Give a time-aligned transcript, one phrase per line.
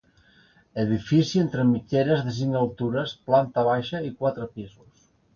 [0.83, 5.05] Edifici entre mitgeres de cinc altures, planta baixa i quatre pisos.